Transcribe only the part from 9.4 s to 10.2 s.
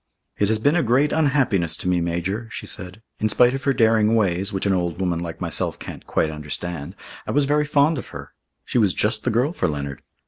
for Leonard.